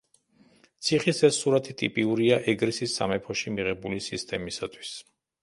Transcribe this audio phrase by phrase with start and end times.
[0.85, 4.97] ციხის ეს სურათი ტიპიურია ეგრისის სამეფოში მიღებული სისტემისათვის.